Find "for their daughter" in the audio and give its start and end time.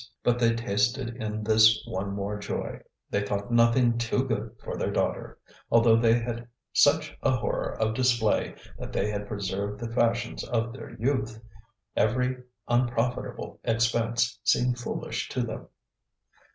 4.63-5.37